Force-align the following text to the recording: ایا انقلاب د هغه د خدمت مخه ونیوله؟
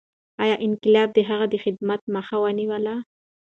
ایا 0.43 0.55
انقلاب 0.65 1.09
د 1.13 1.19
هغه 1.29 1.45
د 1.49 1.55
خدمت 1.63 2.01
مخه 2.15 2.35
ونیوله؟ 2.43 2.95